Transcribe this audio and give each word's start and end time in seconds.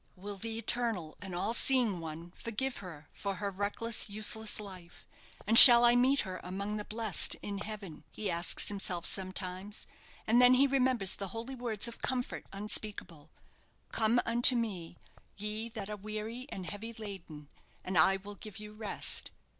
"Will 0.15 0.35
the 0.37 0.57
Eternal 0.57 1.15
and 1.21 1.35
all 1.35 1.53
seeing 1.53 1.99
One 1.99 2.31
forgive 2.31 2.77
her 2.77 3.07
for 3.11 3.35
her 3.35 3.51
reckless, 3.51 4.09
useless 4.09 4.59
life, 4.59 5.05
and 5.45 5.59
shall 5.59 5.85
I 5.85 5.95
meet 5.95 6.21
her 6.21 6.41
among 6.43 6.77
the 6.77 6.83
blest 6.83 7.35
in 7.43 7.59
heaven?" 7.59 8.03
he 8.09 8.27
asks 8.31 8.67
himself 8.67 9.05
sometimes, 9.05 9.85
and 10.25 10.41
then 10.41 10.55
he 10.55 10.65
remembers 10.65 11.15
the 11.15 11.27
holy 11.27 11.53
words 11.53 11.87
of 11.87 12.01
comfort 12.01 12.47
unspeakable: 12.51 13.29
"Come 13.91 14.19
unto 14.25 14.55
me, 14.55 14.97
ye 15.37 15.69
that 15.69 15.87
are 15.87 15.95
weary 15.97 16.47
and 16.49 16.65
heavy 16.65 16.93
laden, 16.93 17.49
and 17.83 17.95
I 17.95 18.17
will 18.17 18.33
give 18.33 18.57
you 18.57 18.73
rest." 18.73 19.29